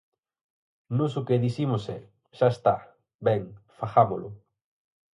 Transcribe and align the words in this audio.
Nós 0.97 1.11
o 1.19 1.25
que 1.27 1.43
dicimos 1.45 1.83
é: 1.97 1.99
xa 2.37 2.47
está, 2.55 2.75
ben, 3.27 3.41
fagámolo. 3.77 4.29